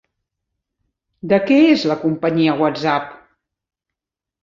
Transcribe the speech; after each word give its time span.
De 1.35 1.39
què 1.51 1.59
és 1.75 1.85
la 1.93 1.99
companyia 2.07 2.59
WhatsApp? 2.65 3.17